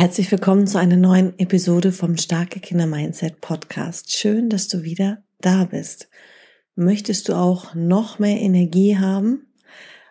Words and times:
Herzlich 0.00 0.32
willkommen 0.32 0.66
zu 0.66 0.78
einer 0.78 0.96
neuen 0.96 1.38
Episode 1.38 1.92
vom 1.92 2.16
Starke 2.16 2.58
Kinder 2.58 2.86
Mindset 2.86 3.42
Podcast. 3.42 4.10
Schön, 4.10 4.48
dass 4.48 4.66
du 4.66 4.82
wieder 4.82 5.22
da 5.42 5.64
bist. 5.64 6.08
Möchtest 6.74 7.28
du 7.28 7.34
auch 7.34 7.74
noch 7.74 8.18
mehr 8.18 8.40
Energie 8.40 8.96
haben? 8.96 9.52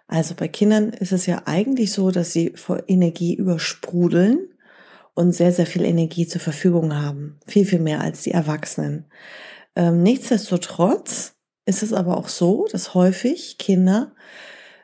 Also 0.08 0.36
bei 0.36 0.48
Kindern 0.48 0.90
ist 0.90 1.12
es 1.12 1.26
ja 1.26 1.42
eigentlich 1.46 1.92
so, 1.92 2.12
dass 2.12 2.32
sie 2.32 2.52
vor 2.56 2.84
Energie 2.86 3.34
übersprudeln 3.34 4.50
und 5.16 5.32
sehr, 5.32 5.54
sehr 5.54 5.66
viel 5.66 5.86
Energie 5.86 6.28
zur 6.28 6.42
Verfügung 6.42 6.96
haben. 6.96 7.40
Viel, 7.48 7.66
viel 7.66 7.80
mehr 7.80 8.02
als 8.02 8.22
die 8.22 8.32
Erwachsenen. 8.32 9.06
Ähm, 9.76 10.04
nichtsdestotrotz 10.04 11.34
ist 11.66 11.82
es 11.82 11.94
aber 11.94 12.16
auch 12.16 12.28
so, 12.28 12.68
dass 12.72 12.94
häufig 12.94 13.58
Kinder 13.58 14.14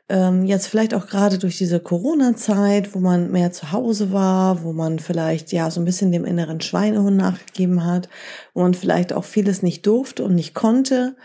ähm, 0.07 0.45
jetzt 0.45 0.67
vielleicht 0.67 0.93
auch 0.93 1.07
gerade 1.07 1.39
durch 1.39 1.57
diese 1.57 1.79
Corona-Zeit, 1.79 2.93
wo 2.93 2.99
man 2.99 3.31
mehr 3.31 3.51
zu 3.51 3.71
Hause 3.71 4.11
war, 4.11 4.63
wo 4.63 4.71
man 4.71 4.99
vielleicht 4.99 5.51
ja 5.51 5.71
so 5.71 5.81
ein 5.81 5.85
bisschen 5.85 6.11
dem 6.11 6.25
inneren 6.25 6.61
Schweinehund 6.61 7.17
nachgegeben 7.17 7.85
hat, 7.85 8.07
wo 8.53 8.61
man 8.61 8.75
vielleicht 8.75 9.13
auch 9.13 9.23
vieles 9.23 9.63
nicht 9.63 9.85
durfte 9.87 10.23
und 10.23 10.35
nicht 10.35 10.53
konnte, 10.53 11.15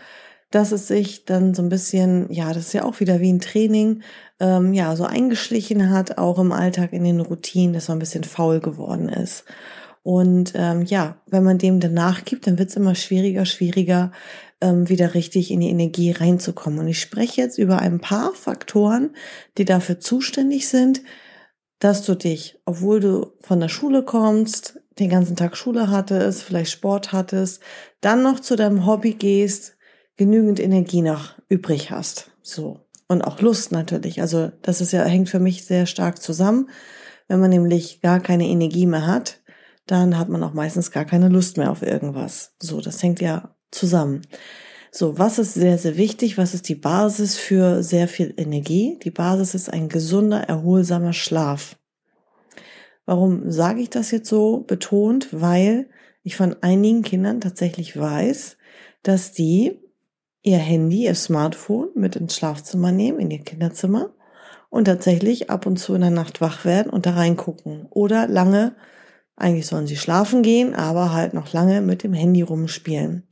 dass 0.49 0.71
es 0.71 0.87
sich 0.87 1.25
dann 1.25 1.53
so 1.53 1.61
ein 1.61 1.69
bisschen, 1.69 2.31
ja, 2.31 2.53
das 2.53 2.67
ist 2.67 2.73
ja 2.73 2.83
auch 2.83 2.99
wieder 2.99 3.19
wie 3.21 3.31
ein 3.31 3.39
Training, 3.39 4.01
ähm, 4.39 4.73
ja, 4.73 4.95
so 4.95 5.05
eingeschlichen 5.05 5.91
hat, 5.91 6.17
auch 6.17 6.39
im 6.39 6.51
Alltag 6.51 6.91
in 6.93 7.03
den 7.03 7.21
Routinen, 7.21 7.73
dass 7.73 7.87
man 7.87 7.97
ein 7.97 7.99
bisschen 7.99 8.23
faul 8.23 8.59
geworden 8.59 9.09
ist. 9.09 9.45
Und 10.03 10.53
ähm, 10.55 10.81
ja, 10.81 11.17
wenn 11.27 11.43
man 11.43 11.59
dem 11.59 11.79
dann 11.79 11.93
nachgibt, 11.93 12.47
dann 12.47 12.57
wird 12.57 12.69
es 12.69 12.75
immer 12.75 12.95
schwieriger, 12.95 13.45
schwieriger, 13.45 14.11
ähm, 14.61 14.87
wieder 14.89 15.13
richtig 15.13 15.51
in 15.51 15.59
die 15.59 15.69
Energie 15.69 16.11
reinzukommen. 16.11 16.79
Und 16.79 16.87
ich 16.87 17.01
spreche 17.01 17.41
jetzt 17.41 17.57
über 17.57 17.79
ein 17.79 17.99
paar 17.99 18.33
Faktoren, 18.33 19.15
die 19.57 19.65
dafür 19.65 19.99
zuständig 19.99 20.67
sind, 20.67 21.01
dass 21.79 22.05
du 22.05 22.15
dich, 22.15 22.59
obwohl 22.65 22.99
du 22.99 23.33
von 23.41 23.59
der 23.59 23.69
Schule 23.69 24.03
kommst, 24.03 24.79
den 24.99 25.09
ganzen 25.09 25.35
Tag 25.35 25.57
Schule 25.57 25.89
hattest, 25.89 26.43
vielleicht 26.43 26.71
Sport 26.71 27.11
hattest, 27.11 27.61
dann 28.01 28.21
noch 28.21 28.39
zu 28.39 28.55
deinem 28.55 28.85
Hobby 28.85 29.13
gehst, 29.13 29.77
genügend 30.15 30.59
Energie 30.59 31.01
noch 31.01 31.35
übrig 31.49 31.89
hast. 31.89 32.31
So. 32.41 32.81
Und 33.07 33.23
auch 33.23 33.41
Lust 33.41 33.71
natürlich. 33.71 34.21
Also 34.21 34.51
das 34.61 34.79
ist 34.79 34.93
ja, 34.93 35.03
hängt 35.03 35.29
für 35.29 35.39
mich 35.39 35.65
sehr 35.65 35.85
stark 35.85 36.21
zusammen. 36.21 36.69
Wenn 37.27 37.39
man 37.39 37.49
nämlich 37.49 38.01
gar 38.01 38.19
keine 38.19 38.47
Energie 38.47 38.85
mehr 38.85 39.07
hat, 39.07 39.41
dann 39.87 40.17
hat 40.17 40.29
man 40.29 40.43
auch 40.43 40.53
meistens 40.53 40.91
gar 40.91 41.05
keine 41.05 41.27
Lust 41.27 41.57
mehr 41.57 41.71
auf 41.71 41.81
irgendwas. 41.81 42.53
So, 42.61 42.79
das 42.79 43.01
hängt 43.01 43.19
ja 43.19 43.55
zusammen. 43.71 44.21
So, 44.91 45.17
was 45.17 45.39
ist 45.39 45.53
sehr, 45.53 45.77
sehr 45.77 45.95
wichtig? 45.95 46.37
Was 46.37 46.53
ist 46.53 46.67
die 46.67 46.75
Basis 46.75 47.37
für 47.37 47.81
sehr 47.81 48.07
viel 48.07 48.33
Energie? 48.35 48.99
Die 49.03 49.11
Basis 49.11 49.55
ist 49.55 49.71
ein 49.71 49.87
gesunder, 49.87 50.41
erholsamer 50.41 51.13
Schlaf. 51.13 51.77
Warum 53.05 53.49
sage 53.49 53.81
ich 53.81 53.89
das 53.89 54.11
jetzt 54.11 54.29
so 54.29 54.59
betont? 54.59 55.29
Weil 55.31 55.89
ich 56.23 56.35
von 56.35 56.55
einigen 56.61 57.03
Kindern 57.03 57.41
tatsächlich 57.41 57.97
weiß, 57.97 58.57
dass 59.03 59.31
die 59.31 59.79
ihr 60.43 60.57
Handy, 60.57 61.05
ihr 61.05 61.15
Smartphone 61.15 61.89
mit 61.95 62.15
ins 62.15 62.35
Schlafzimmer 62.35 62.91
nehmen, 62.91 63.19
in 63.19 63.31
ihr 63.31 63.43
Kinderzimmer 63.43 64.13
und 64.69 64.85
tatsächlich 64.85 65.49
ab 65.49 65.65
und 65.65 65.77
zu 65.77 65.93
in 65.95 66.01
der 66.01 66.09
Nacht 66.09 66.41
wach 66.41 66.65
werden 66.65 66.91
und 66.91 67.05
da 67.05 67.11
reingucken 67.11 67.87
oder 67.89 68.27
lange, 68.27 68.75
eigentlich 69.35 69.67
sollen 69.67 69.87
sie 69.87 69.97
schlafen 69.97 70.41
gehen, 70.43 70.75
aber 70.75 71.13
halt 71.13 71.33
noch 71.33 71.53
lange 71.53 71.81
mit 71.81 72.03
dem 72.03 72.13
Handy 72.13 72.41
rumspielen. 72.41 73.27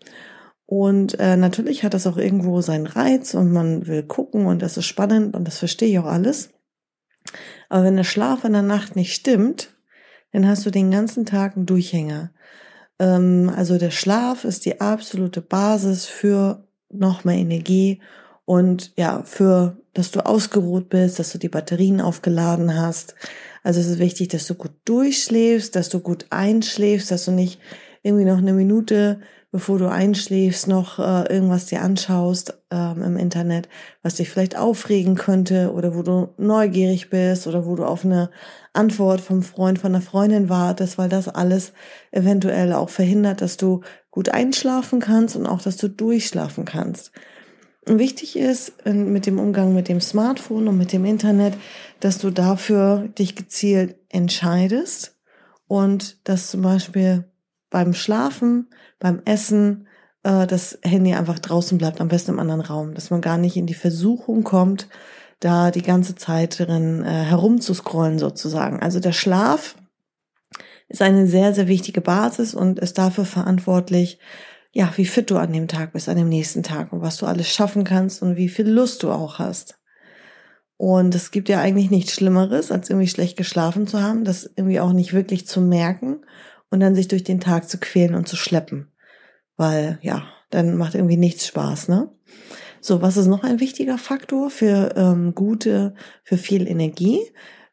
Und 0.70 1.20
äh, 1.20 1.36
natürlich 1.36 1.84
hat 1.84 1.96
das 1.96 2.06
auch 2.06 2.18
irgendwo 2.18 2.62
seinen 2.62 2.86
Reiz 2.86 3.34
und 3.34 3.52
man 3.52 3.88
will 3.88 4.04
gucken 4.04 4.46
und 4.46 4.62
das 4.62 4.78
ist 4.78 4.86
spannend 4.86 5.36
und 5.36 5.48
das 5.48 5.58
verstehe 5.58 5.90
ich 5.90 5.98
auch 5.98 6.06
alles. 6.06 6.52
Aber 7.70 7.86
wenn 7.86 7.98
der 7.98 8.04
Schlaf 8.04 8.44
in 8.44 8.54
der 8.54 8.62
Nacht 8.62 8.96
nicht 8.96 9.16
stimmt, 9.16 9.76
dann 10.32 10.48
hast 10.48 10.68
du 10.68 10.70
den 10.70 10.92
ganzen 10.92 11.26
Tag 11.26 11.56
einen 11.56 11.66
Durchhänger. 11.66 12.34
Ähm, 13.00 13.52
also 13.56 13.80
der 13.80 13.90
Schlaf 13.90 14.44
ist 14.44 14.64
die 14.68 14.80
absolute 14.80 15.42
Basis 15.42 16.06
für 16.06 16.68
noch 16.92 17.24
mehr 17.24 17.38
Energie 17.38 18.00
und 18.46 18.94
ja, 18.96 19.24
für, 19.24 19.78
dass 19.96 20.12
du 20.12 20.24
ausgeruht 20.24 20.90
bist, 20.90 21.18
dass 21.18 21.32
du 21.32 21.40
die 21.40 21.50
Batterien 21.50 22.00
aufgeladen 22.00 22.80
hast. 22.80 23.16
Also 23.64 23.80
es 23.80 23.88
ist 23.88 23.98
wichtig, 23.98 24.28
dass 24.28 24.46
du 24.46 24.54
gut 24.54 24.76
durchschläfst, 24.86 25.76
dass 25.76 25.90
du 25.90 26.00
gut 26.00 26.28
einschläfst, 26.30 27.10
dass 27.10 27.26
du 27.26 27.32
nicht 27.32 27.60
irgendwie 28.04 28.26
noch 28.26 28.38
eine 28.38 28.54
Minute 28.54 29.22
bevor 29.52 29.80
du 29.80 29.90
einschläfst, 29.90 30.68
noch 30.68 31.00
äh, 31.00 31.34
irgendwas 31.34 31.66
dir 31.66 31.82
anschaust 31.82 32.60
ähm, 32.70 33.02
im 33.02 33.18
Internet, 33.18 33.68
was 34.04 34.16
dich 34.16 34.30
vielleicht 34.30 34.56
aufregen 34.56 35.16
könnte 35.16 35.74
oder 35.74 35.96
wo 35.96 36.04
du 36.04 36.30
neugierig 36.38 37.10
bist 37.10 37.48
oder 37.48 37.66
wo 37.66 37.76
du 37.76 37.84
auf 37.86 38.06
eine 38.06 38.30
Antwort 38.74 39.22
vom 39.22 39.42
Freund, 39.42 39.80
von 39.80 39.94
der 39.94 40.02
Freundin 40.02 40.50
wartest, 40.50 40.98
weil 40.98 41.10
das 41.10 41.28
alles 41.28 41.74
eventuell 42.12 42.74
auch 42.74 42.90
verhindert, 42.90 43.42
dass 43.42 43.58
du 43.58 43.82
gut 44.12 44.30
einschlafen 44.30 45.00
kannst 45.00 45.36
und 45.36 45.48
auch, 45.48 45.62
dass 45.62 45.78
du 45.78 45.88
durchschlafen 45.88 46.66
kannst. 46.66 47.12
Und 47.88 47.98
wichtig 47.98 48.38
ist 48.38 48.74
äh, 48.86 48.94
mit 48.94 49.26
dem 49.26 49.40
Umgang 49.40 49.74
mit 49.74 49.88
dem 49.88 50.00
Smartphone 50.00 50.68
und 50.68 50.78
mit 50.78 50.94
dem 50.94 51.06
Internet, 51.06 51.56
dass 52.00 52.20
du 52.20 52.30
dafür 52.30 53.10
dich 53.18 53.36
gezielt 53.36 53.96
entscheidest 54.10 55.18
und 55.68 56.28
dass 56.28 56.52
zum 56.52 56.62
Beispiel 56.62 57.26
beim 57.70 57.94
Schlafen, 57.94 58.68
beim 59.00 59.22
Essen 59.26 59.88
äh, 60.24 60.48
das 60.48 60.80
Handy 60.84 61.14
einfach 61.14 61.40
draußen 61.40 61.78
bleibt, 61.78 62.02
am 62.02 62.08
besten 62.08 62.32
im 62.32 62.40
anderen 62.40 62.62
Raum, 62.62 62.94
dass 62.94 63.10
man 63.10 63.22
gar 63.22 63.38
nicht 63.38 63.58
in 63.58 63.68
die 63.68 63.74
Versuchung 63.74 64.44
kommt, 64.44 64.88
da 65.40 65.72
die 65.72 65.82
ganze 65.82 66.16
Zeit 66.16 66.60
drin 66.60 67.04
äh, 67.04 67.10
herumzuscrollen 67.10 68.20
sozusagen. 68.20 68.80
Also 68.80 69.00
der 69.00 69.14
Schlaf 69.14 69.76
ist 70.90 71.02
eine 71.02 71.28
sehr, 71.28 71.54
sehr 71.54 71.68
wichtige 71.68 72.02
Basis 72.02 72.54
und 72.54 72.80
ist 72.80 72.98
dafür 72.98 73.26
verantwortlich, 73.26 74.20
ja, 74.72 74.92
wie 74.98 75.06
fit 75.06 75.32
du 75.32 75.38
an 75.38 75.54
dem 75.54 75.68
Tag 75.68 75.94
bist, 75.94 76.10
an 76.10 76.18
dem 76.18 76.30
nächsten 76.30 76.64
Tag 76.64 76.94
und 76.94 77.02
was 77.02 77.18
du 77.18 77.26
alles 77.26 77.50
schaffen 77.50 77.84
kannst 77.84 78.22
und 78.22 78.36
wie 78.36 78.50
viel 78.50 78.68
Lust 78.68 79.04
du 79.04 79.12
auch 79.12 79.40
hast. 79.40 79.80
Und 80.78 81.14
es 81.16 81.32
gibt 81.32 81.50
ja 81.50 81.60
eigentlich 81.60 81.90
nichts 81.90 82.14
Schlimmeres, 82.14 82.72
als 82.72 82.90
irgendwie 82.90 83.08
schlecht 83.08 83.36
geschlafen 83.38 83.88
zu 83.88 84.02
haben, 84.02 84.24
das 84.24 84.50
irgendwie 84.56 84.80
auch 84.80 84.94
nicht 84.94 85.14
wirklich 85.14 85.46
zu 85.48 85.60
merken 85.60 86.22
und 86.70 86.80
dann 86.80 86.96
sich 86.96 87.08
durch 87.08 87.24
den 87.24 87.40
Tag 87.40 87.70
zu 87.70 87.78
quälen 87.78 88.16
und 88.16 88.28
zu 88.28 88.36
schleppen. 88.36 88.88
Weil, 89.58 90.00
ja, 90.02 90.24
dann 90.50 90.78
macht 90.78 90.96
irgendwie 90.96 91.18
nichts 91.18 91.48
Spaß, 91.48 91.90
ne? 91.90 92.10
So, 92.82 93.02
was 93.02 93.18
ist 93.18 93.28
noch 93.28 93.44
ein 93.44 93.60
wichtiger 93.60 93.98
Faktor 93.98 94.50
für 94.50 94.94
ähm, 94.96 95.36
gute, 95.36 95.96
für 96.24 96.38
viel 96.38 96.68
Energie? 96.68 97.20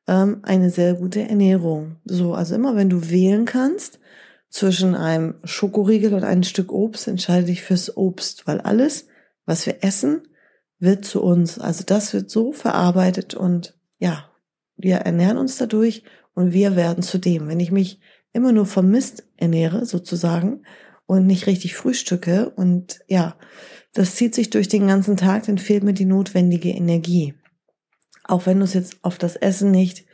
Ähm, 0.09 0.41
eine 0.43 0.71
sehr 0.71 0.95
gute 0.95 1.23
Ernährung. 1.23 1.97
So, 2.05 2.35
also 2.35 2.55
immer 2.55 2.75
wenn 2.75 2.91
du 2.91 3.09
wählen 3.09 3.45
kannst 3.45 4.01
zwischen 4.49 4.95
einem 4.95 5.37
Schokoriegel 5.45 6.15
und 6.15 6.25
einem 6.25 6.43
Stück 6.43 6.73
Obst, 6.73 7.07
entscheide 7.07 7.47
dich 7.47 7.63
fürs 7.63 7.97
Obst, 7.97 8.47
weil 8.47 8.61
alles, 8.61 9.07
was 9.45 9.67
wir 9.67 9.85
essen, 9.85 10.23
wird 10.79 11.05
zu 11.05 11.23
uns. 11.23 11.59
Also 11.59 11.85
das 11.87 12.13
wird 12.13 12.31
so 12.31 12.53
verarbeitet 12.53 13.35
und 13.35 13.79
ja, 13.99 14.31
wir 14.77 14.97
ernähren 14.97 15.39
uns 15.39 15.57
dadurch 15.57 16.03
und 16.35 16.53
wir 16.53 16.77
werden 16.77 17.03
zu 17.03 17.19
dem. 17.19 17.49
Wenn 17.49 17.61
ich 17.61 17.73
mich 17.73 18.01
immer 18.37 18.53
nur 18.53 18.67
vom 18.67 18.89
Mist 18.91 19.25
ernähre, 19.37 19.85
sozusagen, 19.85 20.63
und 21.07 21.27
nicht 21.27 21.47
richtig 21.47 21.75
frühstücke 21.77 22.51
und 22.51 23.01
ja, 23.07 23.37
das 23.95 24.17
zieht 24.17 24.35
sich 24.35 24.51
durch 24.51 24.69
den 24.69 24.87
ganzen 24.89 25.17
Tag, 25.17 25.47
dann 25.47 25.59
fehlt 25.59 25.83
mir 25.83 25.95
die 25.95 26.05
notwendige 26.05 26.69
Energie. 26.71 27.35
Auch 28.25 28.45
wenn 28.45 28.59
du 28.59 28.65
es 28.65 28.75
jetzt 28.75 28.99
auf 29.03 29.19
das 29.19 29.37
Essen 29.37 29.71
nicht 29.71 30.05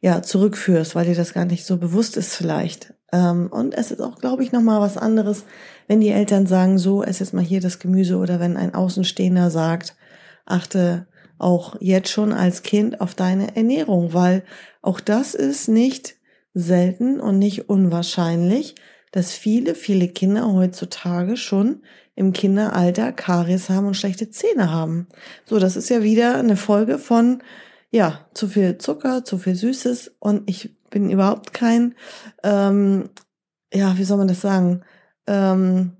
ja 0.00 0.22
zurückführst, 0.22 0.94
weil 0.94 1.06
dir 1.06 1.14
das 1.14 1.32
gar 1.32 1.46
nicht 1.46 1.64
so 1.64 1.78
bewusst 1.78 2.16
ist 2.16 2.34
vielleicht. 2.34 2.94
Ähm, 3.10 3.48
und 3.50 3.74
es 3.74 3.90
ist 3.90 4.00
auch, 4.00 4.18
glaube 4.18 4.44
ich, 4.44 4.52
nochmal 4.52 4.80
was 4.80 4.96
anderes, 4.96 5.44
wenn 5.88 6.00
die 6.00 6.10
Eltern 6.10 6.46
sagen, 6.46 6.78
so, 6.78 7.02
ess 7.02 7.18
jetzt 7.20 7.32
mal 7.32 7.42
hier 7.42 7.60
das 7.60 7.78
Gemüse 7.78 8.18
oder 8.18 8.38
wenn 8.38 8.56
ein 8.56 8.74
Außenstehender 8.74 9.50
sagt, 9.50 9.96
achte 10.44 11.06
auch 11.38 11.76
jetzt 11.80 12.10
schon 12.10 12.32
als 12.32 12.62
Kind 12.62 13.00
auf 13.00 13.14
deine 13.14 13.56
Ernährung, 13.56 14.12
weil 14.12 14.44
auch 14.82 15.00
das 15.00 15.34
ist 15.34 15.68
nicht 15.68 16.16
selten 16.54 17.20
und 17.20 17.38
nicht 17.38 17.68
unwahrscheinlich, 17.68 18.76
dass 19.10 19.32
viele, 19.32 19.74
viele 19.74 20.08
Kinder 20.08 20.52
heutzutage 20.52 21.36
schon 21.36 21.82
im 22.16 22.32
Kinderalter 22.32 23.12
Karies 23.12 23.68
haben 23.68 23.86
und 23.86 23.96
schlechte 23.96 24.30
Zähne 24.30 24.70
haben. 24.70 25.08
So, 25.44 25.58
das 25.58 25.76
ist 25.76 25.88
ja 25.90 26.02
wieder 26.02 26.36
eine 26.36 26.56
Folge 26.56 26.98
von, 26.98 27.42
ja, 27.90 28.26
zu 28.34 28.48
viel 28.48 28.78
Zucker, 28.78 29.24
zu 29.24 29.38
viel 29.38 29.56
Süßes 29.56 30.16
und 30.20 30.48
ich 30.48 30.74
bin 30.90 31.10
überhaupt 31.10 31.52
kein, 31.52 31.94
ähm, 32.44 33.10
ja, 33.72 33.98
wie 33.98 34.04
soll 34.04 34.18
man 34.18 34.28
das 34.28 34.40
sagen? 34.40 34.82
Ähm, 35.26 35.92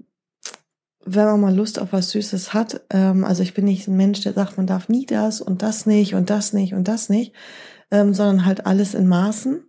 wenn 1.05 1.27
man 1.27 1.41
mal 1.41 1.55
Lust 1.55 1.79
auf 1.79 1.93
was 1.93 2.11
Süßes 2.11 2.55
hat, 2.55 2.81
ähm, 2.91 3.25
also 3.25 3.43
ich 3.43 3.55
bin 3.55 3.65
nicht 3.65 3.89
ein 3.89 3.97
Mensch, 3.97 4.21
der 4.23 4.33
sagt, 4.33 4.57
man 4.57 4.67
darf 4.67 4.89
nie 4.89 5.05
das 5.05 5.41
und 5.41 5.63
das 5.63 5.85
nicht 5.85 6.15
und 6.15 6.31
das 6.31 6.53
nicht 6.53 6.75
und 6.75 6.89
das 6.89 7.09
nicht, 7.09 7.35
ähm, 7.91 8.15
sondern 8.15 8.47
halt 8.47 8.67
alles 8.67 8.95
in 8.95 9.07
Maßen 9.07 9.65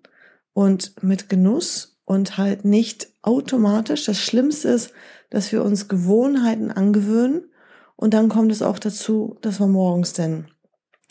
und 0.56 1.04
mit 1.04 1.28
Genuss 1.28 2.00
und 2.06 2.38
halt 2.38 2.64
nicht 2.64 3.10
automatisch. 3.22 4.06
Das 4.06 4.20
Schlimmste 4.20 4.70
ist, 4.70 4.92
dass 5.30 5.52
wir 5.52 5.64
uns 5.64 5.90
Gewohnheiten 5.90 6.72
angewöhnen 6.72 7.52
und 7.98 8.14
dann 8.14 8.30
kommt 8.30 8.54
es 8.54 8.62
auch 8.62 8.80
dazu, 8.80 9.38
dass 9.42 9.60
man 9.60 9.72
morgens 9.72 10.14
denn 10.14 10.46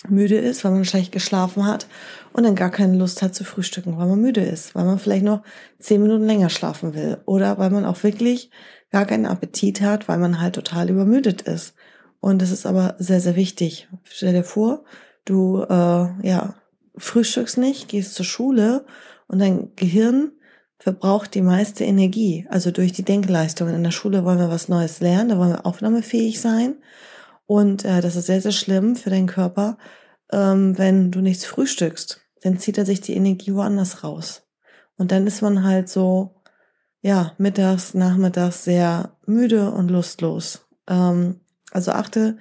müde 0.08 0.38
ist, 0.38 0.64
weil 0.64 0.73
man 0.73 0.87
schlecht 0.87 1.12
geschlafen 1.12 1.67
hat 1.67 1.87
und 2.32 2.44
dann 2.44 2.55
gar 2.55 2.70
keine 2.70 2.96
Lust 2.96 3.20
hat 3.20 3.35
zu 3.35 3.44
frühstücken, 3.44 3.99
weil 3.99 4.06
man 4.06 4.20
müde 4.20 4.43
ist, 4.43 4.75
weil 4.75 4.87
man 4.87 4.99
vielleicht 4.99 5.25
noch 5.25 5.43
zehn 5.79 6.00
Minuten 6.00 6.25
länger 6.25 6.49
schlafen 6.49 6.94
will 6.94 7.19
oder 7.26 7.58
weil 7.58 7.70
man 7.70 7.85
auch 7.85 8.02
wirklich 8.02 8.50
gar 8.91 9.05
keinen 9.05 9.26
Appetit 9.26 9.82
hat, 9.82 10.08
weil 10.08 10.19
man 10.19 10.41
halt 10.41 10.55
total 10.55 10.88
übermüdet 10.88 11.43
ist. 11.43 11.75
Und 12.20 12.41
das 12.41 12.50
ist 12.50 12.64
aber 12.64 12.94
sehr, 12.99 13.20
sehr 13.20 13.37
wichtig. 13.37 13.88
Stell 14.05 14.32
dir 14.32 14.44
vor, 14.44 14.85
du 15.26 15.62
äh, 15.69 16.26
ja 16.26 16.55
frühstückst 16.96 17.58
nicht, 17.58 17.88
gehst 17.88 18.14
zur 18.14 18.25
Schule 18.25 18.87
und 19.26 19.38
dein 19.38 19.75
Gehirn 19.76 20.32
verbraucht 20.79 21.35
die 21.35 21.43
meiste 21.43 21.85
Energie, 21.85 22.47
also 22.50 22.71
durch 22.71 22.93
die 22.93 23.05
Denkleistungen. 23.05 23.75
In 23.75 23.85
der 23.85 23.91
Schule 23.91 24.25
wollen 24.25 24.38
wir 24.38 24.50
was 24.50 24.69
Neues 24.69 25.00
lernen, 25.00 25.31
da 25.31 25.38
wollen 25.38 25.53
wir 25.53 25.67
aufnahmefähig 25.67 26.41
sein. 26.41 26.76
Und 27.47 27.85
äh, 27.85 28.00
das 28.00 28.17
ist 28.17 28.26
sehr, 28.26 28.41
sehr 28.41 28.53
schlimm 28.53 28.97
für 28.97 29.11
deinen 29.11 29.26
Körper, 29.26 29.79
ähm, 30.32 30.76
wenn 30.79 31.11
du 31.11 31.21
nichts 31.21 31.44
frühstückst. 31.44 32.21
Dann 32.43 32.59
zieht 32.59 32.79
er 32.79 32.87
sich 32.87 33.00
die 33.00 33.15
Energie 33.15 33.55
woanders 33.55 34.05
raus. 34.05 34.43
Und 34.97 35.11
dann 35.12 35.27
ist 35.27 35.43
man 35.43 35.65
halt 35.65 35.88
so, 35.88 36.43
ja, 37.00 37.32
mittags, 37.38 37.94
nachmittags 37.94 38.65
sehr 38.65 39.17
müde 39.27 39.70
und 39.70 39.91
lustlos. 39.91 40.67
Ähm, 40.88 41.41
also 41.70 41.93
achte 41.93 42.38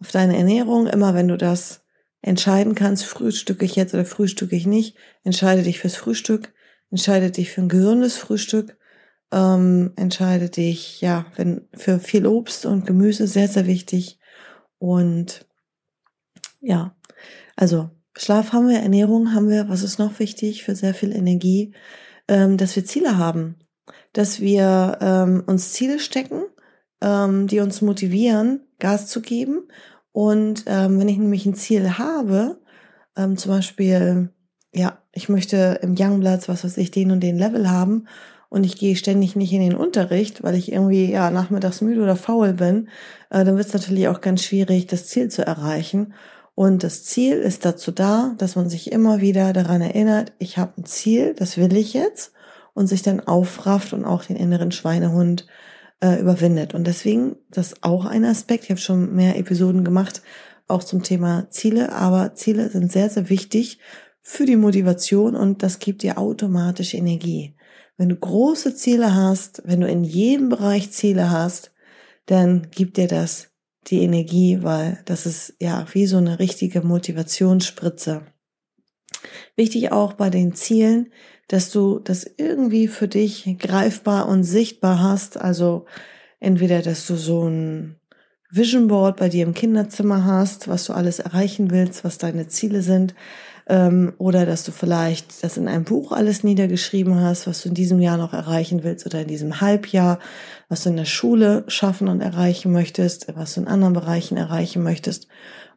auf 0.00 0.10
deine 0.10 0.36
Ernährung. 0.36 0.86
Immer 0.86 1.14
wenn 1.14 1.28
du 1.28 1.36
das 1.36 1.81
entscheiden 2.22 2.74
kannst, 2.74 3.04
frühstücke 3.04 3.64
ich 3.64 3.76
jetzt 3.76 3.94
oder 3.94 4.04
frühstücke 4.04 4.56
ich 4.56 4.66
nicht, 4.66 4.96
entscheide 5.24 5.62
dich 5.62 5.80
fürs 5.80 5.96
Frühstück, 5.96 6.52
entscheide 6.90 7.30
dich 7.30 7.50
für 7.50 7.62
ein 7.62 7.68
gesundes 7.68 8.16
Frühstück, 8.16 8.76
ähm, 9.32 9.92
entscheide 9.96 10.48
dich, 10.48 11.00
ja, 11.00 11.26
wenn, 11.36 11.68
für 11.74 11.98
viel 11.98 12.26
Obst 12.26 12.64
und 12.64 12.86
Gemüse, 12.86 13.26
sehr, 13.26 13.48
sehr 13.48 13.66
wichtig. 13.66 14.18
Und 14.78 15.46
ja, 16.60 16.94
also 17.56 17.90
Schlaf 18.16 18.52
haben 18.52 18.68
wir, 18.68 18.78
Ernährung 18.78 19.34
haben 19.34 19.48
wir, 19.48 19.68
was 19.68 19.82
ist 19.82 19.98
noch 19.98 20.18
wichtig 20.18 20.62
für 20.64 20.76
sehr 20.76 20.94
viel 20.94 21.12
Energie, 21.12 21.74
ähm, 22.28 22.56
dass 22.56 22.76
wir 22.76 22.84
Ziele 22.84 23.16
haben, 23.16 23.56
dass 24.12 24.40
wir 24.40 24.98
ähm, 25.00 25.42
uns 25.46 25.72
Ziele 25.72 25.98
stecken, 25.98 26.42
ähm, 27.00 27.46
die 27.46 27.60
uns 27.60 27.80
motivieren, 27.80 28.60
Gas 28.78 29.08
zu 29.08 29.22
geben. 29.22 29.68
Und 30.12 30.64
ähm, 30.66 30.98
wenn 30.98 31.08
ich 31.08 31.18
nämlich 31.18 31.46
ein 31.46 31.54
Ziel 31.54 31.98
habe, 31.98 32.58
ähm, 33.16 33.36
zum 33.36 33.52
Beispiel, 33.52 34.30
ja, 34.74 34.98
ich 35.12 35.28
möchte 35.28 35.78
im 35.82 35.94
Youngblatts, 35.98 36.48
was 36.48 36.64
weiß 36.64 36.76
ich, 36.78 36.90
den 36.90 37.10
und 37.10 37.20
den 37.20 37.38
Level 37.38 37.70
haben 37.70 38.06
und 38.48 38.64
ich 38.64 38.76
gehe 38.76 38.96
ständig 38.96 39.36
nicht 39.36 39.52
in 39.52 39.62
den 39.62 39.74
Unterricht, 39.74 40.42
weil 40.42 40.54
ich 40.54 40.72
irgendwie 40.72 41.10
ja 41.10 41.30
nachmittags 41.30 41.80
müde 41.80 42.02
oder 42.02 42.16
faul 42.16 42.52
bin, 42.52 42.88
äh, 43.30 43.44
dann 43.44 43.56
wird 43.56 43.66
es 43.66 43.72
natürlich 43.72 44.08
auch 44.08 44.20
ganz 44.20 44.42
schwierig, 44.44 44.86
das 44.86 45.06
Ziel 45.06 45.28
zu 45.28 45.46
erreichen. 45.46 46.12
Und 46.54 46.84
das 46.84 47.04
Ziel 47.04 47.38
ist 47.38 47.64
dazu 47.64 47.92
da, 47.92 48.34
dass 48.36 48.56
man 48.56 48.68
sich 48.68 48.92
immer 48.92 49.22
wieder 49.22 49.54
daran 49.54 49.80
erinnert, 49.80 50.32
ich 50.38 50.58
habe 50.58 50.72
ein 50.78 50.84
Ziel, 50.84 51.34
das 51.34 51.56
will 51.56 51.74
ich 51.74 51.94
jetzt, 51.94 52.32
und 52.74 52.86
sich 52.86 53.02
dann 53.02 53.20
aufrafft 53.20 53.92
und 53.92 54.04
auch 54.04 54.24
den 54.24 54.36
inneren 54.36 54.72
Schweinehund 54.72 55.46
äh, 56.02 56.20
überwindet. 56.20 56.74
Und 56.74 56.86
deswegen, 56.86 57.36
das 57.50 57.68
ist 57.68 57.84
auch 57.84 58.04
ein 58.04 58.24
Aspekt, 58.24 58.64
ich 58.64 58.70
habe 58.70 58.80
schon 58.80 59.14
mehr 59.14 59.38
Episoden 59.38 59.84
gemacht, 59.84 60.22
auch 60.68 60.82
zum 60.82 61.02
Thema 61.02 61.48
Ziele, 61.50 61.92
aber 61.92 62.34
Ziele 62.34 62.68
sind 62.68 62.90
sehr, 62.90 63.08
sehr 63.08 63.30
wichtig 63.30 63.78
für 64.20 64.44
die 64.44 64.56
Motivation 64.56 65.34
und 65.36 65.62
das 65.62 65.78
gibt 65.78 66.02
dir 66.02 66.18
automatisch 66.18 66.94
Energie. 66.94 67.54
Wenn 67.96 68.08
du 68.08 68.16
große 68.16 68.74
Ziele 68.74 69.14
hast, 69.14 69.62
wenn 69.64 69.80
du 69.80 69.86
in 69.86 70.04
jedem 70.04 70.48
Bereich 70.48 70.90
Ziele 70.90 71.30
hast, 71.30 71.72
dann 72.26 72.68
gibt 72.70 72.96
dir 72.96 73.08
das 73.08 73.50
die 73.88 74.02
Energie, 74.02 74.58
weil 74.62 75.02
das 75.04 75.26
ist 75.26 75.54
ja 75.60 75.86
wie 75.92 76.06
so 76.06 76.16
eine 76.16 76.38
richtige 76.38 76.82
Motivationsspritze. 76.82 78.22
Wichtig 79.56 79.92
auch 79.92 80.14
bei 80.14 80.30
den 80.30 80.54
Zielen, 80.54 81.12
dass 81.48 81.70
du 81.70 81.98
das 81.98 82.28
irgendwie 82.36 82.88
für 82.88 83.08
dich 83.08 83.56
greifbar 83.58 84.28
und 84.28 84.44
sichtbar 84.44 85.02
hast. 85.02 85.38
Also 85.38 85.86
entweder, 86.40 86.82
dass 86.82 87.06
du 87.06 87.16
so 87.16 87.48
ein 87.48 87.96
Vision 88.50 88.88
Board 88.88 89.16
bei 89.16 89.28
dir 89.28 89.44
im 89.44 89.54
Kinderzimmer 89.54 90.24
hast, 90.24 90.68
was 90.68 90.84
du 90.84 90.92
alles 90.92 91.18
erreichen 91.18 91.70
willst, 91.70 92.04
was 92.04 92.18
deine 92.18 92.48
Ziele 92.48 92.82
sind, 92.82 93.14
ähm, 93.68 94.12
oder 94.18 94.44
dass 94.44 94.64
du 94.64 94.72
vielleicht 94.72 95.42
das 95.42 95.56
in 95.56 95.68
einem 95.68 95.84
Buch 95.84 96.12
alles 96.12 96.44
niedergeschrieben 96.44 97.20
hast, 97.20 97.46
was 97.46 97.62
du 97.62 97.68
in 97.68 97.74
diesem 97.74 98.00
Jahr 98.00 98.16
noch 98.16 98.32
erreichen 98.32 98.82
willst 98.82 99.06
oder 99.06 99.22
in 99.22 99.28
diesem 99.28 99.60
Halbjahr, 99.60 100.18
was 100.68 100.82
du 100.82 100.90
in 100.90 100.96
der 100.96 101.04
Schule 101.04 101.64
schaffen 101.68 102.08
und 102.08 102.20
erreichen 102.20 102.72
möchtest, 102.72 103.34
was 103.34 103.54
du 103.54 103.62
in 103.62 103.68
anderen 103.68 103.94
Bereichen 103.94 104.36
erreichen 104.36 104.82
möchtest. 104.82 105.28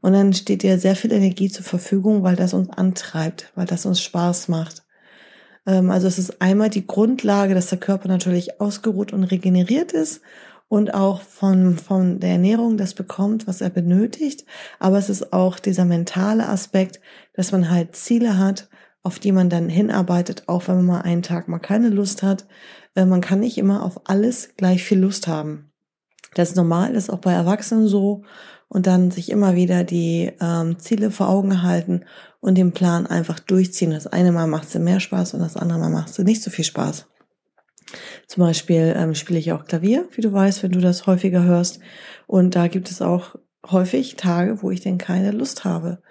Und 0.02 0.14
dann 0.14 0.34
steht 0.34 0.64
dir 0.64 0.78
sehr 0.78 0.96
viel 0.96 1.12
Energie 1.12 1.50
zur 1.50 1.64
Verfügung, 1.64 2.24
weil 2.24 2.36
das 2.36 2.54
uns 2.54 2.70
antreibt, 2.70 3.52
weil 3.56 3.66
das 3.66 3.86
uns 3.86 4.02
Spaß 4.02 4.50
macht. 4.50 4.85
Ähm, 5.66 5.90
also 5.90 6.08
es 6.08 6.20
ist 6.20 6.42
einmal 6.42 6.70
die 6.70 6.88
Grundlage, 6.88 7.56
dass 7.56 7.68
der 7.68 7.80
Körper 7.80 8.08
natürlich 8.08 8.60
ausgeruht 8.62 9.14
und 9.14 9.24
regeneriert 9.24 9.92
ist 9.92 10.22
und 10.68 10.94
auch 10.94 11.22
von, 11.22 11.78
von 11.78 12.20
der 12.20 12.32
Ernährung 12.32 12.78
das 12.78 12.94
bekommt, 12.94 13.48
was 13.48 13.62
er 13.62 13.70
benötigt. 13.70 14.46
Aber 14.80 14.98
es 14.98 15.10
ist 15.10 15.34
auch 15.34 15.60
dieser 15.60 15.86
mentale 15.86 16.48
Aspekt, 16.48 17.00
dass 17.34 17.52
man 17.52 17.70
halt 17.70 17.96
Ziele 17.96 18.38
hat, 18.38 18.70
auf 19.04 19.20
die 19.20 19.32
man 19.32 19.50
dann 19.50 19.70
hinarbeitet, 19.70 20.44
auch 20.48 20.68
wenn 20.68 20.78
man 20.78 20.86
mal 20.86 21.02
einen 21.02 21.22
Tag 21.22 21.48
mal 21.48 21.60
keine 21.60 21.90
Lust 21.90 22.24
hat. 22.24 22.48
Äh, 22.96 23.06
man 23.06 23.22
kann 23.22 23.40
nicht 23.40 23.58
immer 23.58 23.84
auf 23.84 24.10
alles 24.10 24.56
gleich 24.58 24.84
viel 24.84 25.00
Lust 25.00 25.28
haben. 25.28 25.72
Das 26.34 26.50
ist 26.50 26.56
normal, 26.56 26.94
das 26.94 27.04
ist 27.06 27.10
auch 27.10 27.20
bei 27.20 27.32
Erwachsenen 27.32 27.88
so. 27.88 28.24
Und 28.68 28.88
dann 28.88 29.12
sich 29.12 29.30
immer 29.30 29.56
wieder 29.56 29.84
die 29.84 30.32
ähm, 30.42 30.80
Ziele 30.80 31.12
vor 31.12 31.30
Augen 31.30 31.62
halten 31.62 32.04
und 32.42 32.58
den 32.58 32.72
Plan 32.72 33.08
einfach 33.08 33.40
durchziehen. 33.40 33.92
Das 33.92 34.08
eine 34.08 34.32
Mal 34.32 34.48
macht 34.48 34.68
es 34.68 34.76
mehr 34.76 35.00
Spaß 35.00 35.34
und 35.34 35.40
das 35.40 35.56
andere 35.56 35.80
Mal 35.80 35.90
macht 35.90 36.10
es 36.10 36.20
nicht 36.20 36.42
so 36.44 36.52
viel 36.52 36.66
Spaß. 36.66 37.08
Zum 38.28 38.44
Beispiel 38.44 38.94
ähm, 38.98 39.14
spiele 39.16 39.40
ich 39.40 39.52
auch 39.52 39.66
Klavier, 39.66 40.08
wie 40.14 40.22
du 40.22 40.34
weißt, 40.34 40.64
wenn 40.64 40.72
du 40.72 40.82
das 40.82 41.08
häufiger 41.08 41.44
hörst. 41.44 41.80
Und 42.28 42.56
da 42.56 42.68
gibt 42.68 42.90
es 42.90 43.02
auch 43.02 43.36
häufig 43.70 44.16
Tage, 44.16 44.62
wo 44.62 44.72
ich 44.72 44.82
denn 44.82 44.98
keine 44.98 45.32
Lust 45.32 45.64
habe. 45.64 46.02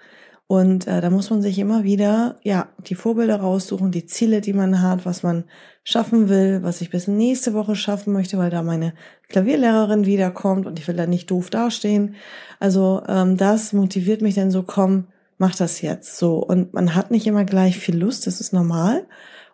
Und 0.47 0.85
äh, 0.85 1.01
da 1.01 1.09
muss 1.09 1.31
man 1.31 1.41
sich 1.41 1.57
immer 1.57 1.83
wieder, 1.83 2.37
ja, 2.43 2.69
die 2.77 2.93
Vorbilder 2.93 3.37
raussuchen, 3.37 3.91
die 3.91 4.05
Ziele, 4.05 4.41
die 4.41 4.53
man 4.53 4.81
hat, 4.81 5.05
was 5.05 5.23
man 5.23 5.45
schaffen 5.83 6.29
will, 6.29 6.61
was 6.61 6.81
ich 6.81 6.91
bis 6.91 7.07
nächste 7.07 7.55
Woche 7.55 7.75
schaffen 7.75 8.13
möchte, 8.13 8.37
weil 8.37 8.51
da 8.51 8.61
meine 8.61 8.93
Klavierlehrerin 9.29 10.05
wiederkommt 10.05 10.67
und 10.67 10.77
ich 10.77 10.87
will 10.87 10.95
da 10.95 11.07
nicht 11.07 11.31
doof 11.31 11.49
dastehen. 11.49 12.15
Also 12.59 13.01
ähm, 13.07 13.37
das 13.37 13.73
motiviert 13.73 14.21
mich 14.21 14.35
dann 14.35 14.51
so, 14.51 14.61
komm, 14.61 15.07
mach 15.39 15.55
das 15.55 15.81
jetzt 15.81 16.17
so. 16.17 16.37
Und 16.37 16.73
man 16.73 16.93
hat 16.93 17.09
nicht 17.09 17.25
immer 17.25 17.43
gleich 17.43 17.79
viel 17.79 17.97
Lust, 17.97 18.27
das 18.27 18.39
ist 18.39 18.53
normal 18.53 19.07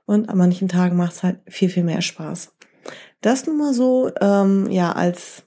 und 0.05 0.27
an 0.27 0.37
manchen 0.37 0.67
Tagen 0.67 0.97
macht 0.97 1.13
es 1.13 1.23
halt 1.23 1.39
viel, 1.47 1.69
viel 1.69 1.83
mehr 1.83 2.01
Spaß. 2.01 2.53
Das 3.21 3.47
nun 3.47 3.57
mal 3.57 3.73
so, 3.73 4.11
ähm, 4.19 4.69
ja, 4.69 4.91
als 4.91 5.43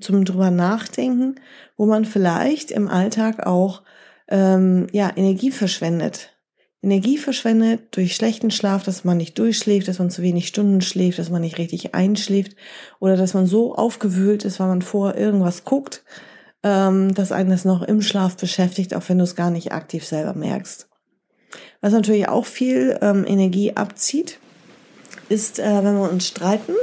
zum 0.00 0.24
drüber 0.24 0.50
nachdenken, 0.50 1.36
wo 1.76 1.86
man 1.86 2.04
vielleicht 2.04 2.70
im 2.70 2.88
Alltag 2.88 3.46
auch 3.46 3.82
ähm, 4.28 4.86
ja, 4.92 5.12
Energie 5.14 5.50
verschwendet. 5.50 6.30
Energie 6.82 7.16
verschwendet 7.16 7.96
durch 7.96 8.14
schlechten 8.14 8.50
Schlaf, 8.50 8.82
dass 8.84 9.04
man 9.04 9.16
nicht 9.16 9.38
durchschläft, 9.38 9.88
dass 9.88 9.98
man 9.98 10.10
zu 10.10 10.22
wenig 10.22 10.46
Stunden 10.46 10.82
schläft, 10.82 11.18
dass 11.18 11.30
man 11.30 11.40
nicht 11.40 11.56
richtig 11.56 11.94
einschläft 11.94 12.56
oder 13.00 13.16
dass 13.16 13.32
man 13.32 13.46
so 13.46 13.74
aufgewühlt 13.74 14.44
ist, 14.44 14.60
weil 14.60 14.68
man 14.68 14.82
vor 14.82 15.14
irgendwas 15.14 15.64
guckt, 15.64 16.04
ähm, 16.62 17.14
dass 17.14 17.32
einen 17.32 17.50
das 17.50 17.64
noch 17.64 17.82
im 17.82 18.02
Schlaf 18.02 18.36
beschäftigt, 18.36 18.94
auch 18.94 19.08
wenn 19.08 19.18
du 19.18 19.24
es 19.24 19.34
gar 19.34 19.50
nicht 19.50 19.72
aktiv 19.72 20.04
selber 20.04 20.34
merkst. 20.34 20.88
Was 21.80 21.92
natürlich 21.92 22.28
auch 22.28 22.44
viel 22.44 22.98
ähm, 23.00 23.24
Energie 23.26 23.76
abzieht, 23.76 24.38
ist, 25.28 25.58
äh, 25.58 25.84
wenn 25.84 25.96
wir 25.96 26.10
uns 26.10 26.26
streiten, 26.26 26.74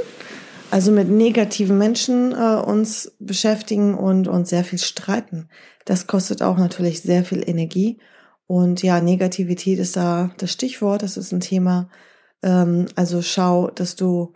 also 0.72 0.90
mit 0.90 1.10
negativen 1.10 1.76
Menschen 1.76 2.32
äh, 2.32 2.56
uns 2.56 3.12
beschäftigen 3.18 3.92
und 3.92 4.26
uns 4.26 4.48
sehr 4.48 4.64
viel 4.64 4.78
streiten. 4.78 5.50
Das 5.84 6.06
kostet 6.06 6.40
auch 6.40 6.56
natürlich 6.56 7.02
sehr 7.02 7.26
viel 7.26 7.46
Energie. 7.46 7.98
Und 8.46 8.82
ja, 8.82 9.02
Negativität 9.02 9.78
ist 9.78 9.96
da 9.96 10.30
das 10.38 10.50
Stichwort, 10.50 11.02
das 11.02 11.18
ist 11.18 11.30
ein 11.30 11.40
Thema. 11.40 11.90
Ähm, 12.42 12.86
also 12.96 13.20
schau, 13.20 13.70
dass 13.70 13.96
du 13.96 14.32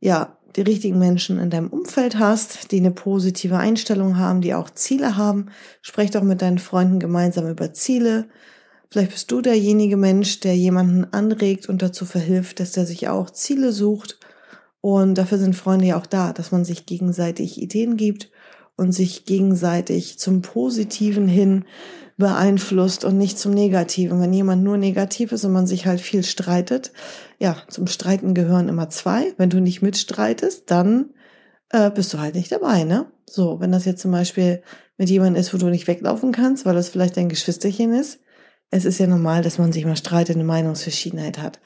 ja 0.00 0.36
die 0.56 0.62
richtigen 0.62 0.98
Menschen 0.98 1.38
in 1.38 1.48
deinem 1.48 1.68
Umfeld 1.68 2.18
hast, 2.18 2.72
die 2.72 2.78
eine 2.78 2.90
positive 2.90 3.58
Einstellung 3.58 4.18
haben, 4.18 4.40
die 4.40 4.54
auch 4.54 4.70
Ziele 4.70 5.16
haben. 5.16 5.46
Sprech 5.80 6.10
doch 6.10 6.24
mit 6.24 6.42
deinen 6.42 6.58
Freunden 6.58 6.98
gemeinsam 6.98 7.48
über 7.48 7.72
Ziele. 7.72 8.28
Vielleicht 8.90 9.12
bist 9.12 9.30
du 9.30 9.42
derjenige 9.42 9.96
Mensch, 9.96 10.40
der 10.40 10.56
jemanden 10.56 11.04
anregt 11.12 11.68
und 11.68 11.82
dazu 11.82 12.04
verhilft, 12.04 12.58
dass 12.58 12.72
der 12.72 12.84
sich 12.84 13.06
auch 13.06 13.30
Ziele 13.30 13.70
sucht 13.70 14.18
Und 14.80 15.16
dafür 15.16 15.38
sind 15.38 15.56
Freunde 15.56 15.86
ja 15.86 15.98
auch 15.98 16.06
da, 16.06 16.32
dass 16.32 16.52
man 16.52 16.64
sich 16.64 16.86
gegenseitig 16.86 17.60
Ideen 17.60 17.96
gibt 17.96 18.30
und 18.76 18.92
sich 18.92 19.24
gegenseitig 19.24 20.18
zum 20.18 20.40
Positiven 20.42 21.26
hin 21.26 21.64
beeinflusst 22.16 23.04
und 23.04 23.16
nicht 23.16 23.38
zum 23.38 23.52
Negativen. 23.52 24.20
Wenn 24.20 24.32
jemand 24.32 24.62
nur 24.62 24.76
negativ 24.76 25.32
ist 25.32 25.44
und 25.44 25.52
man 25.52 25.66
sich 25.66 25.86
halt 25.86 26.00
viel 26.00 26.24
streitet, 26.24 26.92
ja, 27.38 27.56
zum 27.68 27.86
Streiten 27.86 28.34
gehören 28.34 28.68
immer 28.68 28.88
zwei. 28.90 29.34
Wenn 29.36 29.50
du 29.50 29.60
nicht 29.60 29.82
mitstreitest, 29.82 30.70
dann 30.70 31.10
äh, 31.70 31.90
bist 31.90 32.12
du 32.12 32.18
halt 32.18 32.34
nicht 32.34 32.50
dabei, 32.50 32.84
ne? 32.84 33.06
So, 33.28 33.60
wenn 33.60 33.72
das 33.72 33.84
jetzt 33.84 34.02
zum 34.02 34.10
Beispiel 34.10 34.62
mit 34.96 35.10
jemandem 35.10 35.40
ist, 35.40 35.54
wo 35.54 35.58
du 35.58 35.66
nicht 35.66 35.86
weglaufen 35.86 36.32
kannst, 36.32 36.66
weil 36.66 36.74
das 36.74 36.88
vielleicht 36.88 37.16
dein 37.16 37.28
Geschwisterchen 37.28 37.92
ist, 37.92 38.20
es 38.70 38.84
ist 38.84 38.98
ja 38.98 39.06
normal, 39.06 39.42
dass 39.42 39.58
man 39.58 39.72
sich 39.72 39.84
mal 39.84 39.96
streitet, 39.96 40.36
eine 40.36 40.44
Meinungsverschiedenheit 40.44 41.38
hat. 41.38 41.60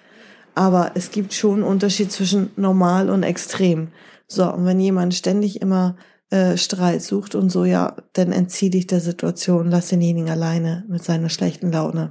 Aber 0.55 0.93
es 0.95 1.11
gibt 1.11 1.33
schon 1.33 1.55
einen 1.55 1.63
Unterschied 1.63 2.13
zwischen 2.13 2.51
normal 2.57 3.11
und 3.11 3.23
extrem. 3.23 3.89
So, 4.27 4.51
und 4.53 4.65
wenn 4.65 4.81
jemand 4.81 5.15
ständig 5.15 5.61
immer 5.61 5.97
äh, 6.31 6.57
Streit 6.57 7.03
sucht 7.03 7.35
und 7.35 7.51
so, 7.51 7.65
ja, 7.65 7.97
dann 8.15 8.33
entzieh 8.33 8.71
dich 8.71 8.87
der 8.87 9.01
Situation, 9.01 9.71
lass 9.71 9.89
denjenigen 9.89 10.31
alleine 10.31 10.85
mit 10.89 11.03
seiner 11.05 11.29
schlechten 11.29 11.71
Laune. 11.73 12.11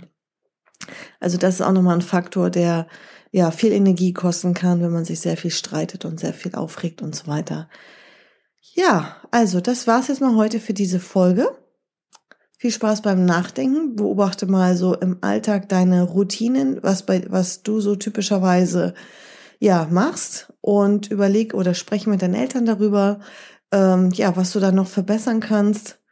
Also 1.20 1.38
das 1.38 1.56
ist 1.56 1.62
auch 1.62 1.72
nochmal 1.72 1.96
ein 1.96 2.02
Faktor, 2.02 2.50
der 2.50 2.88
ja 3.32 3.52
viel 3.52 3.72
Energie 3.72 4.14
kosten 4.14 4.54
kann, 4.54 4.82
wenn 4.82 4.92
man 4.92 5.06
sich 5.06 5.20
sehr 5.20 5.38
viel 5.38 5.52
streitet 5.52 6.06
und 6.06 6.20
sehr 6.20 6.34
viel 6.34 6.56
aufregt 6.56 7.02
und 7.02 7.16
so 7.16 7.28
weiter. 7.28 7.70
Ja, 8.74 9.18
also 9.32 9.62
das 9.62 9.88
war's 9.88 10.08
jetzt 10.08 10.22
mal 10.22 10.36
heute 10.36 10.60
für 10.60 10.74
diese 10.74 11.00
Folge. 11.00 11.48
Viel 12.62 12.70
Spaß 12.70 13.02
beim 13.02 13.26
Nachdenken. 13.26 13.96
Beobachte 13.96 14.46
mal 14.46 14.78
so 14.78 14.94
im 14.94 15.18
Alltag 15.22 15.68
deine 15.68 16.04
Routinen, 16.04 16.78
was 16.84 17.04
bei, 17.08 17.24
was 17.28 17.64
du 17.64 17.82
so 17.82 17.96
typischerweise 17.96 18.94
ja 19.58 19.88
machst 19.90 20.54
und 20.62 21.10
überleg 21.10 21.56
oder 21.56 21.74
spreche 21.74 22.08
mit 22.08 22.22
deinen 22.22 22.36
Eltern 22.36 22.68
darüber, 22.68 23.20
ähm, 23.72 24.12
ja, 24.12 24.38
was 24.38 24.52
du 24.52 24.60
da 24.60 24.72
noch 24.72 24.86
verbessern 24.86 25.40
kannst. 25.40 26.04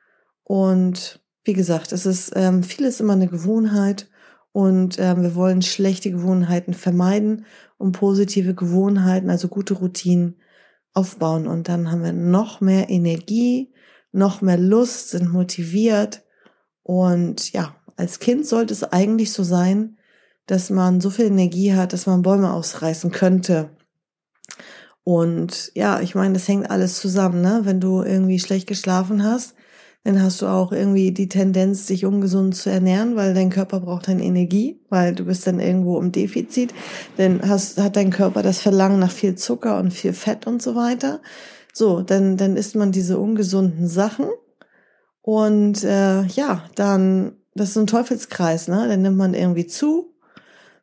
Und 0.41 1.24
wie 1.44 1.53
gesagt, 1.53 1.91
es 1.91 2.08
ist 2.08 2.32
ähm, 2.36 2.63
vieles 2.63 3.00
immer 3.00 3.13
eine 3.13 3.27
Gewohnheit 3.27 4.10
und 4.51 4.98
ähm, 4.98 5.22
wir 5.22 5.36
wollen 5.36 5.62
schlechte 5.62 6.10
Gewohnheiten 6.10 6.74
vermeiden 6.74 7.46
und 7.77 7.91
positive 7.91 8.56
Gewohnheiten, 8.56 9.29
also 9.29 9.50
gute 9.50 9.75
Routinen 9.75 10.41
aufbauen. 10.96 11.46
Und 11.46 11.70
dann 11.70 11.91
haben 11.91 12.03
wir 12.03 12.13
noch 12.13 12.60
mehr 12.60 12.89
Energie, 12.89 13.72
noch 14.12 14.41
mehr 14.41 14.58
Lust, 14.58 15.12
sind 15.12 15.32
motiviert 15.32 16.24
und 16.89 17.53
ja, 17.53 17.75
als 17.98 18.17
Kind 18.17 18.48
sollte 18.48 18.74
es 18.74 18.84
eigentlich 18.84 19.31
so 19.31 19.43
sein, 19.43 20.00
dass 20.48 20.72
man 20.72 21.01
so 21.01 21.12
viel 21.12 21.25
Energie 21.25 21.75
hat, 21.75 21.93
dass 21.93 22.08
man 22.08 22.24
Bäume 22.24 22.51
ausreißen 22.51 23.12
könnte. 23.12 23.69
Und 25.03 25.72
ja, 25.75 26.00
ich 26.00 26.15
meine, 26.15 26.34
das 26.34 26.48
hängt 26.48 26.72
alles 26.72 27.00
zusammen, 27.00 27.41
ne? 27.41 27.62
Wenn 27.62 27.79
du 27.79 28.01
irgendwie 28.01 28.39
schlecht 28.39 28.65
geschlafen 28.65 29.24
hast, 29.24 29.53
dann 30.03 30.19
hast 30.19 30.41
du 30.41 30.48
auch 30.48 30.72
irgendwie 30.72 31.12
die 31.12 31.29
Tendenz, 31.29 31.86
dich 31.86 32.08
ungesund 32.08 32.55
zu 32.55 32.72
ernähren, 32.72 33.15
weil 33.15 33.36
dein 33.36 33.51
Körper 33.51 33.81
braucht 33.81 34.08
dann 34.08 34.19
Energie, 34.19 34.81
weil 34.89 35.13
du 35.13 35.25
bist 35.25 35.46
dann 35.46 35.60
irgendwo 35.60 36.00
im 36.00 36.12
Defizit. 36.12 36.74
Dann 37.17 37.48
hast, 37.48 37.79
hat 37.79 37.98
dein 37.98 38.10
Körper 38.10 38.41
das 38.41 38.62
Verlangen 38.62 38.98
nach 38.98 39.12
viel 39.12 39.36
Zucker 39.36 39.77
und 39.77 39.93
viel 39.93 40.13
Fett 40.13 40.48
und 40.48 40.60
so 40.60 40.74
weiter. 40.74 41.22
So, 41.72 42.01
dann, 42.01 42.36
dann 42.36 42.58
isst 42.58 42.75
man 42.75 42.91
diese 42.91 43.19
ungesunden 43.19 43.88
Sachen 43.88 44.25
und 45.22 45.84
äh, 45.84 46.24
ja, 46.24 46.64
dann, 46.76 47.34
das 47.56 47.70
ist 47.70 47.78
ein 47.78 47.88
Teufelskreis, 47.88 48.68
ne? 48.68 48.88
Dann 48.88 49.02
nimmt 49.02 49.18
man 49.18 49.34
irgendwie 49.34 49.68
zu, 49.68 50.14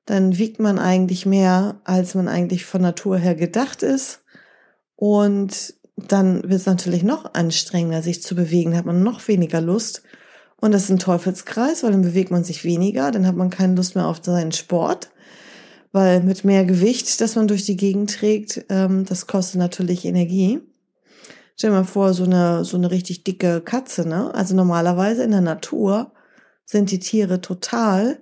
dann 0.04 0.38
wiegt 0.38 0.60
man 0.60 0.78
eigentlich 0.78 1.26
mehr, 1.26 1.80
als 1.84 2.14
man 2.14 2.28
eigentlich 2.28 2.64
von 2.64 2.82
Natur 2.82 3.18
her 3.18 3.34
gedacht 3.34 3.82
ist. 3.82 4.22
Und 4.94 5.74
dann 5.96 6.42
wird 6.42 6.60
es 6.60 6.66
natürlich 6.66 7.02
noch 7.02 7.34
anstrengender, 7.34 8.02
sich 8.02 8.22
zu 8.22 8.34
bewegen, 8.34 8.76
hat 8.76 8.86
man 8.86 9.02
noch 9.02 9.26
weniger 9.28 9.60
Lust. 9.60 10.02
Und 10.58 10.72
das 10.72 10.84
ist 10.84 10.90
ein 10.90 10.98
Teufelskreis, 10.98 11.82
weil 11.82 11.92
dann 11.92 12.02
bewegt 12.02 12.30
man 12.30 12.44
sich 12.44 12.64
weniger, 12.64 13.10
dann 13.10 13.26
hat 13.26 13.36
man 13.36 13.50
keine 13.50 13.74
Lust 13.74 13.94
mehr 13.94 14.06
auf 14.06 14.20
seinen 14.22 14.52
Sport, 14.52 15.10
weil 15.92 16.22
mit 16.22 16.44
mehr 16.44 16.64
Gewicht, 16.64 17.20
das 17.20 17.36
man 17.36 17.48
durch 17.48 17.64
die 17.64 17.76
Gegend 17.76 18.14
trägt, 18.14 18.64
ähm, 18.68 19.04
das 19.04 19.26
kostet 19.26 19.58
natürlich 19.58 20.04
Energie. 20.04 20.60
Stell 21.56 21.70
dir 21.70 21.76
mal 21.76 21.84
vor, 21.84 22.12
so 22.12 22.24
eine, 22.24 22.64
so 22.66 22.76
eine 22.76 22.90
richtig 22.90 23.24
dicke 23.24 23.62
Katze, 23.62 24.06
ne? 24.06 24.34
Also 24.34 24.54
normalerweise 24.54 25.22
in 25.22 25.30
der 25.30 25.40
Natur 25.40 26.12
sind 26.66 26.90
die 26.90 26.98
Tiere 26.98 27.40
total 27.40 28.18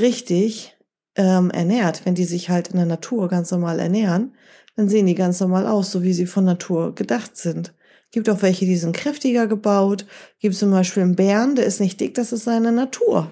richtig 0.00 0.76
ähm, 1.14 1.50
ernährt. 1.50 2.06
Wenn 2.06 2.14
die 2.14 2.24
sich 2.24 2.48
halt 2.48 2.68
in 2.68 2.76
der 2.76 2.86
Natur 2.86 3.28
ganz 3.28 3.50
normal 3.50 3.80
ernähren, 3.80 4.34
dann 4.76 4.88
sehen 4.88 5.04
die 5.04 5.14
ganz 5.14 5.40
normal 5.40 5.66
aus, 5.66 5.90
so 5.90 6.02
wie 6.02 6.14
sie 6.14 6.24
von 6.24 6.44
Natur 6.46 6.94
gedacht 6.94 7.36
sind. 7.36 7.74
Gibt 8.12 8.30
auch 8.30 8.40
welche, 8.40 8.64
die 8.64 8.76
sind 8.76 8.96
kräftiger 8.96 9.46
gebaut. 9.46 10.06
Gibt 10.38 10.54
zum 10.54 10.70
Beispiel 10.70 11.02
einen 11.02 11.16
Bären, 11.16 11.56
der 11.56 11.66
ist 11.66 11.80
nicht 11.80 12.00
dick, 12.00 12.14
das 12.14 12.32
ist 12.32 12.44
seine 12.44 12.72
Natur. 12.72 13.30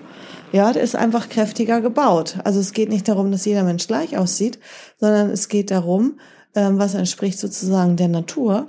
Ja, 0.53 0.75
der 0.75 0.83
ist 0.83 0.95
einfach 0.95 1.31
kräftiger 1.31 1.81
gebaut. 1.81 2.37
Also 2.45 2.61
es 2.61 2.73
geht 2.73 2.91
nicht 2.91 3.09
darum, 3.09 3.33
dass 3.33 3.47
jeder 3.47 3.65
Mensch 3.65 3.87
gleich 3.87 4.19
aussieht, 4.19 4.59
sondern 4.99 5.31
es 5.31 5.49
geht 5.49 5.71
darum, 5.71 6.21
ähm, 6.55 6.79
was 6.79 6.95
entspricht 6.95 7.39
sozusagen 7.39 7.97
der 7.97 8.09
Natur. 8.09 8.67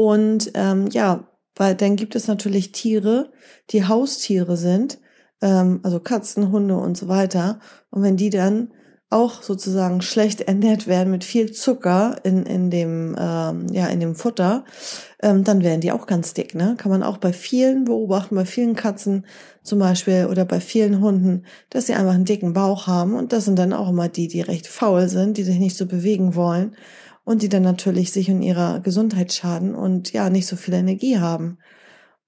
Und 0.00 0.52
ähm, 0.54 0.86
ja, 0.92 1.28
weil 1.56 1.74
dann 1.74 1.96
gibt 1.96 2.16
es 2.16 2.26
natürlich 2.26 2.72
Tiere, 2.72 3.30
die 3.68 3.86
Haustiere 3.86 4.56
sind, 4.56 4.98
ähm, 5.42 5.80
also 5.82 6.00
Katzen, 6.00 6.50
Hunde 6.50 6.74
und 6.78 6.96
so 6.96 7.06
weiter. 7.06 7.60
Und 7.90 8.02
wenn 8.02 8.16
die 8.16 8.30
dann 8.30 8.72
auch 9.10 9.42
sozusagen 9.42 10.00
schlecht 10.00 10.40
ernährt 10.40 10.86
werden 10.86 11.10
mit 11.10 11.22
viel 11.22 11.52
Zucker 11.52 12.16
in, 12.22 12.46
in 12.46 12.70
dem 12.70 13.14
ähm, 13.18 13.66
ja 13.72 13.88
in 13.88 14.00
dem 14.00 14.14
Futter, 14.14 14.64
ähm, 15.20 15.44
dann 15.44 15.62
werden 15.62 15.82
die 15.82 15.92
auch 15.92 16.06
ganz 16.06 16.32
dick. 16.32 16.54
Ne? 16.54 16.76
Kann 16.78 16.90
man 16.90 17.02
auch 17.02 17.18
bei 17.18 17.34
vielen 17.34 17.84
beobachten, 17.84 18.36
bei 18.36 18.46
vielen 18.46 18.76
Katzen 18.76 19.26
zum 19.62 19.80
Beispiel 19.80 20.28
oder 20.30 20.46
bei 20.46 20.60
vielen 20.60 21.02
Hunden, 21.02 21.44
dass 21.68 21.88
sie 21.88 21.92
einfach 21.92 22.14
einen 22.14 22.24
dicken 22.24 22.54
Bauch 22.54 22.86
haben 22.86 23.12
und 23.14 23.34
das 23.34 23.44
sind 23.44 23.58
dann 23.58 23.74
auch 23.74 23.90
immer 23.90 24.08
die, 24.08 24.28
die 24.28 24.40
recht 24.40 24.66
faul 24.66 25.10
sind, 25.10 25.36
die 25.36 25.44
sich 25.44 25.58
nicht 25.58 25.76
so 25.76 25.84
bewegen 25.84 26.34
wollen 26.34 26.74
und 27.24 27.42
die 27.42 27.48
dann 27.48 27.62
natürlich 27.62 28.12
sich 28.12 28.30
und 28.30 28.42
ihrer 28.42 28.80
Gesundheit 28.80 29.32
schaden 29.32 29.74
und 29.74 30.12
ja, 30.12 30.30
nicht 30.30 30.46
so 30.46 30.56
viel 30.56 30.74
Energie 30.74 31.18
haben. 31.18 31.58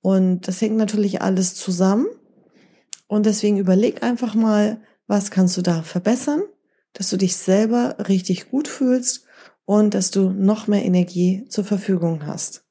Und 0.01 0.49
das 0.49 0.61
hängt 0.61 0.77
natürlich 0.77 1.23
alles 1.23 1.55
zusammen. 1.55 2.07
Und 3.07 3.27
deswegen 3.27 3.59
überleg 3.59 4.03
einfach 4.03 4.35
mal, 4.35 4.81
was 5.07 5.31
kannst 5.31 5.57
du 5.57 5.63
da 5.63 5.83
verbessern, 5.83 6.43
dass 6.93 7.11
du 7.11 7.17
dich 7.17 7.37
selber 7.37 7.97
richtig 8.09 8.51
gut 8.51 8.69
fühlst 8.69 9.27
und 9.65 9.95
dass 9.95 10.11
du 10.11 10.31
noch 10.31 10.67
mehr 10.67 10.85
Energie 10.85 11.47
zur 11.49 11.65
Verfügung 11.65 12.27
hast. 12.27 12.65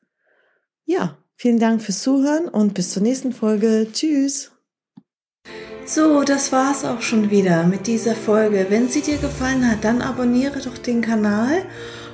Ja, 0.86 1.18
vielen 1.36 1.60
Dank 1.60 1.82
fürs 1.82 2.02
Zuhören 2.02 2.48
und 2.48 2.74
bis 2.74 2.92
zur 2.92 3.04
nächsten 3.04 3.32
Folge. 3.32 3.88
Tschüss. 3.92 4.52
So, 5.86 6.24
das 6.24 6.52
war's 6.52 6.86
auch 6.86 7.02
schon 7.02 7.32
wieder 7.32 7.66
mit 7.66 7.88
dieser 7.88 8.16
Folge. 8.16 8.68
Wenn 8.70 8.88
sie 8.88 9.02
dir 9.02 9.18
gefallen 9.18 9.70
hat, 9.70 9.84
dann 9.84 10.02
abonniere 10.02 10.60
doch 10.60 10.78
den 10.78 11.02
Kanal 11.02 11.64